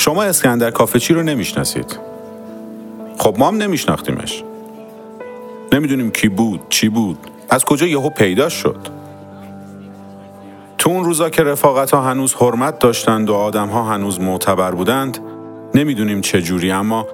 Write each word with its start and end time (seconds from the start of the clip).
شما 0.00 0.22
اسکندر 0.22 0.70
کافه 0.70 0.98
چی 0.98 1.14
رو 1.14 1.22
نمی‌شناسید. 1.22 1.98
خب 3.18 3.34
ما 3.38 3.48
هم 3.48 3.56
نمیشناختیمش. 3.56 4.44
نمی‌دونیم 5.72 6.10
کی 6.10 6.28
بود 6.28 6.60
چی 6.68 6.88
بود. 6.88 7.18
از 7.50 7.64
کجا 7.64 7.86
یهو 7.86 8.10
پیدا 8.10 8.48
شد؟ 8.48 8.76
تو 10.78 10.90
اون 10.90 11.04
روزا 11.04 11.30
که 11.30 11.42
رفاقت 11.42 11.90
ها 11.90 12.02
هنوز 12.02 12.34
حرمت 12.34 12.78
داشتند 12.78 13.30
و 13.30 13.34
آدم 13.34 13.68
ها 13.68 13.84
هنوز 13.84 14.20
معتبر 14.20 14.70
بودند 14.70 15.18
نمی‌دونیم 15.74 16.20
چه 16.20 16.42
جوری 16.42 16.70
اما 16.70 17.06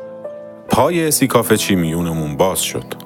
پای 0.68 1.06
اسی 1.06 1.26
کافه 1.26 1.56
چی 1.56 1.74
میونمون 1.74 2.36
باز 2.36 2.60
شد. 2.62 3.05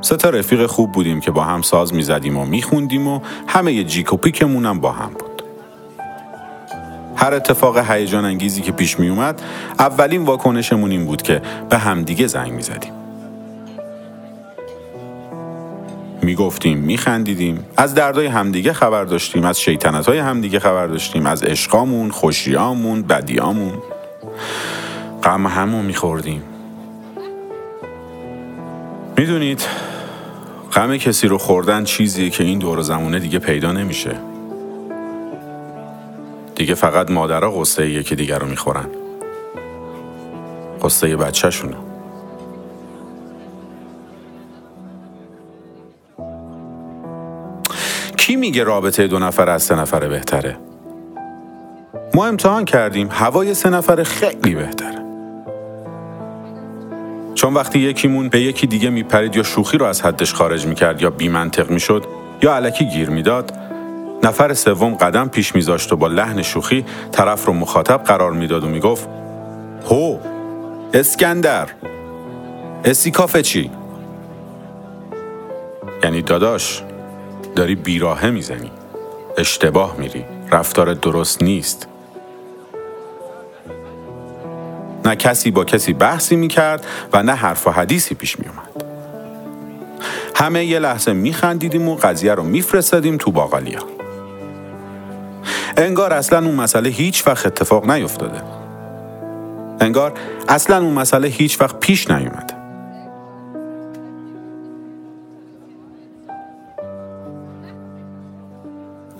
سه 0.00 0.16
تا 0.16 0.30
رفیق 0.30 0.66
خوب 0.66 0.92
بودیم 0.92 1.20
که 1.20 1.30
با 1.30 1.44
هم 1.44 1.62
ساز 1.62 1.94
می‌زدیم 1.94 2.36
و 2.36 2.44
میخوندیم 2.44 3.08
و 3.08 3.20
همه 3.46 3.84
جیک 3.84 4.12
و 4.12 4.16
پیکمون 4.16 4.66
هم 4.66 4.80
با 4.80 4.92
هم 4.92 5.10
بود. 5.10 5.42
هر 7.16 7.34
اتفاق 7.34 7.90
هیجان 7.90 8.24
انگیزی 8.24 8.62
که 8.62 8.72
پیش 8.72 8.98
می 8.98 9.08
اومد 9.08 9.42
اولین 9.78 10.24
واکنشمون 10.24 10.90
این 10.90 11.04
بود 11.04 11.22
که 11.22 11.42
به 11.70 11.78
همدیگه 11.78 12.26
زنگ 12.26 12.52
می 12.52 12.62
زدیم 12.62 12.92
می 16.22 16.34
گفتیم 16.34 16.78
می 16.78 16.98
خندیدیم 16.98 17.66
از 17.76 17.94
دردای 17.94 18.26
همدیگه 18.26 18.72
خبر 18.72 19.04
داشتیم 19.04 19.44
از 19.44 19.60
شیطنت 19.60 20.08
های 20.08 20.18
همدیگه 20.18 20.58
خبر 20.58 20.86
داشتیم 20.86 21.26
از 21.26 21.42
عشقامون 21.42 22.10
خوشیامون 22.10 23.02
بدیامون. 23.02 23.74
غم 25.22 25.46
همون 25.46 25.84
می 25.84 25.94
خوردیم 25.94 26.42
می‌دونید 29.18 29.66
غم 30.72 30.96
کسی 30.96 31.28
رو 31.28 31.38
خوردن 31.38 31.84
چیزیه 31.84 32.30
که 32.30 32.44
این 32.44 32.58
دور 32.58 32.82
زمونه 32.82 33.18
دیگه 33.18 33.38
پیدا 33.38 33.72
نمیشه 33.72 34.16
دیگه 36.54 36.74
فقط 36.74 37.10
مادرها 37.10 37.50
قصه 37.50 37.82
ایه 37.82 38.02
که 38.02 38.14
دیگر 38.14 38.38
رو 38.38 38.46
می‌خورن 38.46 38.86
قصه 40.82 41.16
بچه 41.16 41.50
شونه. 41.50 41.76
کی 48.16 48.36
میگه 48.36 48.64
رابطه 48.64 49.06
دو 49.06 49.18
نفر 49.18 49.48
از 49.50 49.62
سه 49.62 49.74
نفره 49.74 50.08
بهتره؟ 50.08 50.56
ما 52.14 52.26
امتحان 52.26 52.64
کردیم 52.64 53.08
هوای 53.10 53.54
سه 53.54 53.70
نفره 53.70 54.04
خیلی 54.04 54.54
بهتره 54.54 55.05
چون 57.46 57.54
وقتی 57.54 57.78
یکیمون 57.78 58.28
به 58.28 58.40
یکی 58.40 58.66
دیگه 58.66 58.90
میپرید 58.90 59.36
یا 59.36 59.42
شوخی 59.42 59.78
رو 59.78 59.86
از 59.86 60.02
حدش 60.02 60.34
خارج 60.34 60.66
می‌کرد 60.66 61.02
یا 61.02 61.10
بیمنطق 61.10 61.70
می‌شد 61.70 62.04
یا 62.42 62.54
علکی 62.54 62.84
گیر 62.84 63.10
می‌داد 63.10 63.52
نفر 64.22 64.54
سوم 64.54 64.94
قدم 64.94 65.28
پیش 65.28 65.54
میذاشت 65.54 65.92
و 65.92 65.96
با 65.96 66.06
لحن 66.06 66.42
شوخی 66.42 66.84
طرف 67.12 67.44
رو 67.44 67.52
مخاطب 67.52 68.04
قرار 68.04 68.32
می‌داد 68.32 68.64
و 68.64 68.68
می‌گفت 68.68 69.08
هو 69.90 70.18
اسکندر 70.94 71.68
اسی 72.84 73.10
کافه 73.10 73.42
چی؟ 73.42 73.70
یعنی 76.04 76.22
داداش 76.22 76.82
داری 77.56 77.74
بیراهه 77.74 78.30
می‌زنی 78.30 78.70
اشتباه 79.38 79.96
میری 79.98 80.24
رفتار 80.52 80.94
درست 80.94 81.42
نیست 81.42 81.88
نه 85.06 85.16
کسی 85.16 85.50
با 85.50 85.64
کسی 85.64 85.92
بحثی 85.92 86.36
می‌کرد 86.36 86.86
و 87.12 87.22
نه 87.22 87.34
حرف 87.34 87.66
و 87.66 87.70
حدیثی 87.70 88.14
پیش 88.14 88.38
میومد 88.38 88.84
همه 90.34 90.64
یه 90.64 90.78
لحظه 90.78 91.12
میخندیدیم 91.12 91.88
و 91.88 91.96
قضیه 91.96 92.34
رو 92.34 92.42
میفرستادیم 92.42 93.16
تو 93.16 93.30
باقالیا 93.30 93.80
انگار 95.76 96.12
اصلا 96.12 96.38
اون 96.38 96.54
مسئله 96.54 96.88
هیچ 96.88 97.26
وقت 97.26 97.46
اتفاق 97.46 97.90
نیفتاده. 97.90 98.42
انگار 99.80 100.12
اصلا 100.48 100.78
اون 100.78 100.94
مسئله 100.94 101.28
هیچ 101.28 101.60
وقت 101.60 101.80
پیش 101.80 102.10
نیومده. 102.10 102.54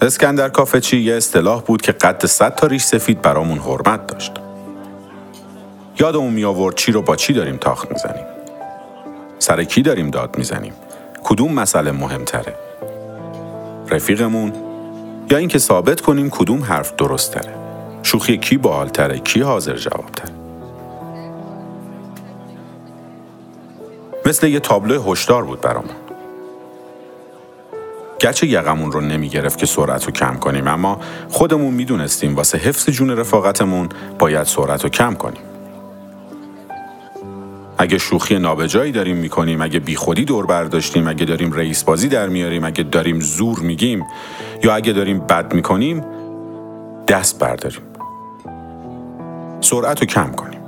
اسکندر 0.01 0.49
کافچی 0.49 0.97
یه 0.97 1.15
اصطلاح 1.15 1.63
بود 1.63 1.83
که 1.83 1.93
قد 1.93 2.27
صد 2.27 2.55
تا 2.55 2.67
ریش 2.67 2.85
سفید 2.85 3.23
برامون 3.23 3.59
حرمت 3.59 4.07
داشت. 4.07 4.33
یادمون 5.99 6.33
می 6.33 6.45
آورد 6.45 6.75
چی 6.75 6.93
رو 6.93 7.03
با 7.03 7.17
چی 7.17 7.33
داریم 7.33 7.57
تاخت 7.57 7.91
می‌زنیم. 7.91 8.25
سر 9.39 9.65
کی 9.65 9.83
داریم 9.83 10.11
داد 10.11 10.39
می‌زنیم؟ 10.39 10.73
کدوم 11.25 11.53
مسئله 11.53 11.93
مهمتره؟ 11.93 12.55
رفیقمون؟ 13.91 14.53
یا 15.31 15.39
اینکه 15.39 15.59
ثابت 15.59 16.01
کنیم 16.01 16.31
کدوم 16.31 16.63
حرف 16.63 16.97
درست 16.97 17.33
تره 17.33 17.55
شوخی 18.03 18.39
کی 18.39 18.57
بالتره 18.57 19.19
کی 19.19 19.41
حاضر 19.41 19.77
جواب 19.77 20.11
تره 20.17 20.33
مثل 24.27 24.47
یه 24.47 24.61
تابلو 24.61 25.03
هشدار 25.03 25.45
بود 25.45 25.61
برامون. 25.61 25.95
گرچه 28.19 28.47
یقمون 28.47 28.93
رو 28.93 29.01
نمی 29.01 29.29
گرفت 29.29 29.59
که 29.59 29.67
سرعت 29.67 30.05
رو 30.05 30.13
کم 30.13 30.35
کنیم 30.35 30.69
اما 30.69 31.01
خودمون 31.29 31.75
می‌دونستیم 31.75 32.37
واسه 32.37 32.59
حفظ 32.59 32.91
جون 32.91 33.11
رفاقتمون 33.11 33.89
باید 34.19 34.43
سرعت 34.43 34.85
رو 34.85 34.89
کم 34.91 35.15
کنیم. 35.15 35.43
اگه 37.79 37.99
شوخی 37.99 38.39
نابجایی 38.39 38.93
داریم 38.93 39.17
می‌کنیم 39.17 39.63
اگه 39.63 39.79
بیخودی 39.79 40.25
دور 40.25 40.47
برداشتیم 40.47 41.09
اگه 41.09 41.25
داریم 41.25 41.53
رئیس 41.53 41.85
بازی 41.85 42.09
در 42.09 42.29
میاریم 42.29 42.65
اگه 42.65 42.83
داریم 42.83 43.21
زور 43.21 43.59
میگیم 43.59 44.07
یا 44.65 44.75
اگه 44.75 44.93
داریم 44.93 45.19
بد 45.19 45.55
می‌کنیم 45.55 46.05
دست 47.09 47.39
برداریم. 47.39 47.83
سرعت 49.61 50.01
رو 50.01 50.07
کم 50.07 50.33
کنیم. 50.33 50.61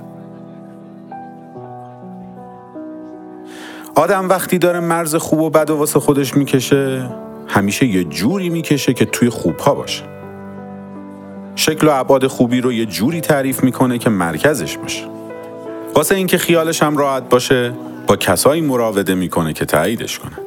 آدم 3.95 4.29
وقتی 4.29 4.59
داره 4.59 4.81
مرز 4.81 5.17
خوب 5.17 5.41
و 5.41 5.51
بد 5.51 5.71
و 5.71 5.77
واسه 5.77 6.01
خودش 6.01 6.37
می‌کشه 6.37 7.11
همیشه 7.49 7.87
یه 7.87 8.05
جوری 8.05 8.49
می‌کشه 8.49 8.95
که 8.95 9.05
توی 9.05 9.29
خوبها 9.29 9.75
باشه. 9.75 10.03
شکل 11.55 11.89
و 11.89 11.91
عباد 11.91 12.27
خوبی 12.27 12.61
رو 12.61 12.73
یه 12.73 12.87
جوری 12.87 13.21
تعریف 13.21 13.65
می‌کنه 13.65 13.99
که 13.99 14.11
مرکزش 14.11 14.77
باشه. 14.77 15.18
واسه 15.99 16.15
اینکه 16.15 16.39
خیالش 16.39 16.83
هم 16.83 16.97
راحت 16.97 17.29
باشه 17.29 17.73
با 18.07 18.17
کسایی 18.17 18.61
مراوده 18.61 19.15
می‌کنه 19.15 19.53
که 19.53 19.65
تاییدش 19.65 20.19
کنن 20.19 20.39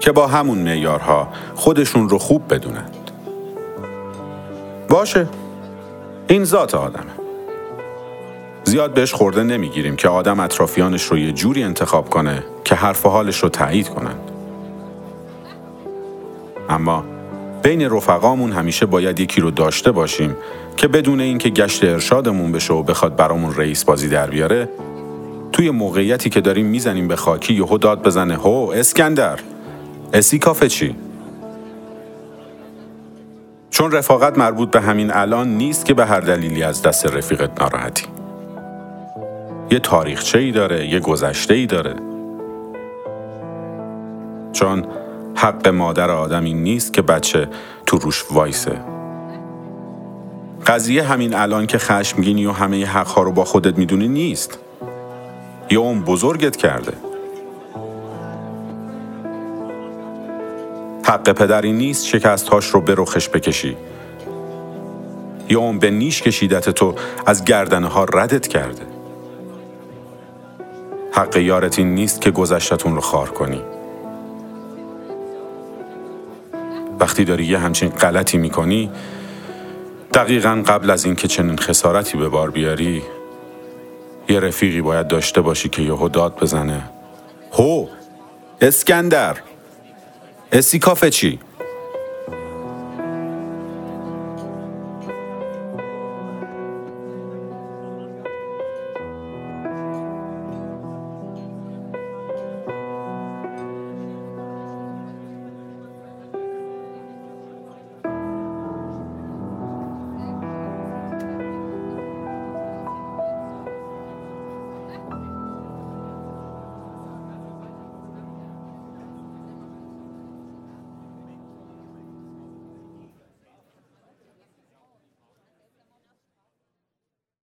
که 0.00 0.12
با 0.12 0.26
همون 0.26 0.58
معیارها 0.58 1.28
خودشون 1.54 2.08
رو 2.08 2.18
خوب 2.18 2.54
بدونند 2.54 3.10
باشه. 4.88 5.26
این 6.28 6.44
ذات 6.44 6.74
آدمه. 6.74 7.12
زیاد 8.64 8.94
بهش 8.94 9.12
خورده 9.12 9.42
نمی‌گیریم 9.42 9.96
که 9.96 10.08
آدم 10.08 10.40
اطرافیانش 10.40 11.02
رو 11.02 11.18
یه 11.18 11.32
جوری 11.32 11.62
انتخاب 11.62 12.10
کنه 12.10 12.44
که 12.64 12.74
حرف 12.74 13.06
و 13.06 13.08
حالش 13.08 13.42
رو 13.42 13.48
تایید 13.48 13.88
کنند 13.88 14.30
اما 16.68 17.04
بین 17.62 17.90
رفقامون 17.90 18.52
همیشه 18.52 18.86
باید 18.86 19.20
یکی 19.20 19.40
رو 19.40 19.50
داشته 19.50 19.92
باشیم 19.92 20.36
که 20.76 20.88
بدون 20.88 21.20
اینکه 21.20 21.50
گشت 21.50 21.84
ارشادمون 21.84 22.52
بشه 22.52 22.74
و 22.74 22.82
بخواد 22.82 23.16
برامون 23.16 23.54
رئیس 23.54 23.84
بازی 23.84 24.08
در 24.08 24.26
بیاره 24.30 24.68
توی 25.58 25.70
موقعیتی 25.70 26.30
که 26.30 26.40
داریم 26.40 26.66
می‌زنیم 26.66 27.08
به 27.08 27.16
خاکی 27.16 27.54
یهو 27.54 27.78
داد 27.78 28.02
بزنه. 28.02 28.34
هو 28.34 28.70
اسکندر. 28.74 29.38
اسی 30.12 30.38
کافه 30.38 30.68
چی؟ 30.68 30.96
چون 33.70 33.92
رفاقت 33.92 34.38
مربوط 34.38 34.70
به 34.70 34.80
همین 34.80 35.10
الان 35.10 35.48
نیست 35.48 35.84
که 35.84 35.94
به 35.94 36.06
هر 36.06 36.20
دلیلی 36.20 36.62
از 36.62 36.82
دست 36.82 37.06
رفیقت 37.06 37.60
ناراحتی. 37.60 38.06
یه 39.70 39.78
تاریخچه 39.78 40.38
ای 40.38 40.52
داره 40.52 40.86
یه 40.86 41.00
گذشته 41.00 41.54
ای 41.54 41.66
داره. 41.66 41.94
چون 44.52 44.84
حق 45.34 45.68
مادر 45.68 46.10
آدمی 46.10 46.54
نیست 46.54 46.92
که 46.92 47.02
بچه 47.02 47.48
تو 47.86 47.98
روش 47.98 48.24
وایسه. 48.30 48.80
قضیه 50.66 51.02
همین 51.02 51.34
الان 51.34 51.66
که 51.66 51.78
خشمگینی 51.78 52.46
و 52.46 52.52
همه 52.52 52.86
حقها 52.86 53.22
رو 53.22 53.32
با 53.32 53.44
خودت 53.44 53.78
می‌دونی 53.78 54.08
نیست. 54.08 54.58
یا 55.70 55.80
اون 55.80 56.00
بزرگت 56.00 56.56
کرده. 56.56 56.92
حق 61.04 61.32
پدری 61.32 61.72
نیست 61.72 62.06
شکستهاش 62.06 62.66
رو 62.66 62.80
به 62.80 62.94
رخش 62.98 63.28
بکشی. 63.28 63.76
یا 65.48 65.60
اون 65.60 65.78
به 65.78 65.90
نیش 65.90 66.22
کشیدت 66.22 66.70
تو 66.70 66.94
از 67.26 67.44
گردنه 67.44 67.86
ها 67.86 68.04
ردت 68.04 68.46
کرده. 68.46 68.82
حق 71.12 71.36
یارت 71.36 71.78
این 71.78 71.94
نیست 71.94 72.20
که 72.20 72.30
گذشتتون 72.30 72.94
رو 72.94 73.00
خار 73.00 73.30
کنی. 73.30 73.62
وقتی 77.00 77.24
داری 77.24 77.44
یه 77.44 77.58
همچین 77.58 77.88
غلطی 77.88 78.38
می‌کنی 78.38 78.90
دقیقا 80.14 80.62
قبل 80.66 80.90
از 80.90 81.04
اینکه 81.04 81.28
چنین 81.28 81.56
خسارتی 81.56 82.18
به 82.18 82.28
بار 82.28 82.50
بیاری 82.50 83.02
یه 84.28 84.40
رفیقی 84.40 84.80
باید 84.80 85.08
داشته 85.08 85.40
باشی 85.40 85.68
که 85.68 85.82
یهو 85.82 86.08
داد 86.08 86.40
بزنه 86.40 86.90
هو 87.52 87.86
اسکندر 88.60 89.36
اسی 90.52 90.78
کافه 90.78 91.10
چی؟ 91.10 91.38